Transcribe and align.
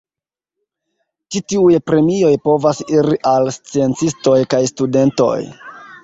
Ĉi 1.33 1.41
tiuj 1.51 1.75
premioj 1.89 2.31
povas 2.49 2.79
iri 2.95 3.19
al 3.33 3.51
sciencistoj 3.57 4.39
kaj 4.55 4.63
studentoj. 4.71 5.35